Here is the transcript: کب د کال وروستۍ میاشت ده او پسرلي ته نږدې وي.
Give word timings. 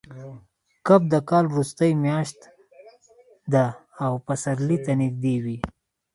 کب 0.87 1.01
د 1.13 1.15
کال 1.29 1.45
وروستۍ 1.49 1.91
میاشت 2.03 2.39
ده 3.53 3.65
او 4.03 4.13
پسرلي 4.25 4.77
ته 4.85 4.91
نږدې 5.01 5.35
وي. 5.43 5.57